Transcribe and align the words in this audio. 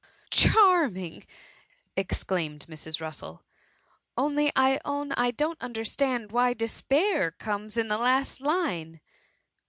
'^ 0.27 0.29
Charming 0.31 1.19
V^ 1.21 1.25
exclaimed 1.95 2.65
Mrs. 2.67 2.99
Russel, 2.99 3.43
'^ 3.45 3.91
only 4.17 4.51
I 4.55 4.79
own 4.83 5.11
I 5.11 5.31
don'^t 5.31 5.57
understand 5.61 6.31
why 6.31 6.55
despair 6.55 7.29
comes 7.29 7.77
in 7.77 7.87
the 7.87 7.99
last 7.99 8.41
line.'' 8.41 8.99